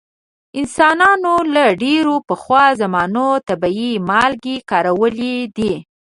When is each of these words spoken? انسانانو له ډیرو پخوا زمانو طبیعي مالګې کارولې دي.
انسانانو 0.59 1.33
له 1.53 1.63
ډیرو 1.83 2.15
پخوا 2.27 2.65
زمانو 2.81 3.27
طبیعي 3.47 3.91
مالګې 4.09 4.57
کارولې 4.69 5.35
دي. 5.57 5.73